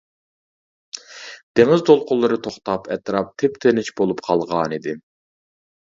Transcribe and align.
دېڭىز 1.59 1.85
دولقۇنلىرى 1.91 2.41
توختاپ، 2.49 2.91
ئەتراپ 2.97 3.33
تىپتىنچ 3.43 3.95
بولۇپ 4.03 4.29
قالغانىدى. 4.31 5.01